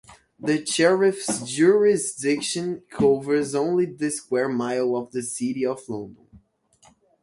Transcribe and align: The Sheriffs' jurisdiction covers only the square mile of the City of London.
The 0.39 0.65
Sheriffs' 0.65 1.45
jurisdiction 1.47 2.81
covers 2.89 3.53
only 3.53 3.85
the 3.85 4.09
square 4.09 4.49
mile 4.49 4.95
of 4.95 5.11
the 5.11 5.21
City 5.21 5.63
of 5.63 5.87
London. 5.87 6.39